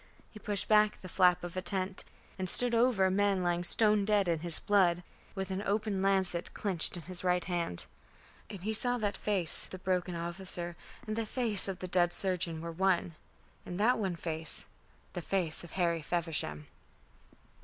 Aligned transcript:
He 0.31 0.39
pushed 0.39 0.67
back 0.67 0.97
the 0.99 1.07
flap 1.07 1.43
of 1.43 1.55
a 1.55 1.61
tent 1.61 2.05
and 2.39 2.49
stooped 2.49 2.73
over 2.73 3.05
a 3.05 3.11
man 3.11 3.43
lying 3.43 3.63
stone 3.63 4.03
dead 4.03 4.27
in 4.27 4.39
his 4.39 4.57
blood, 4.57 5.03
with 5.35 5.51
an 5.51 5.61
open 5.61 6.01
lancet 6.01 6.55
clinched 6.55 6.97
in 6.97 7.03
his 7.03 7.23
right 7.23 7.45
hand. 7.45 7.85
And 8.49 8.63
he 8.63 8.73
saw 8.73 8.97
that 8.97 9.13
the 9.13 9.19
face 9.19 9.65
of 9.65 9.69
the 9.69 9.77
broken 9.77 10.15
officer 10.15 10.75
and 11.05 11.15
the 11.15 11.27
face 11.27 11.67
of 11.67 11.77
the 11.77 11.87
dead 11.87 12.13
surgeon 12.15 12.61
were 12.61 12.71
one 12.71 13.13
and 13.63 13.79
that 13.79 13.99
one 13.99 14.15
face, 14.15 14.65
the 15.13 15.21
face 15.21 15.63
of 15.63 15.73
Harry 15.73 16.01
Feversham. 16.01 16.65